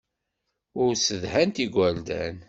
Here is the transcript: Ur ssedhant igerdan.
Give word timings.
Ur 0.81 0.91
ssedhant 0.95 1.55
igerdan. 1.65 2.35